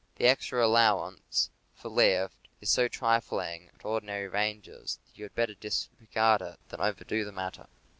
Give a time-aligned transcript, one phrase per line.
[0.15, 5.53] The extra allowance for "lift" is so trifling at ordinary ranges that you had better
[5.53, 7.67] disregard it than overdo the matter.